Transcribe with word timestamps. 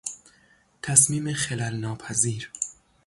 تصمیم 0.81 1.33
خلل 1.33 1.75
ناپذیر 1.75 2.51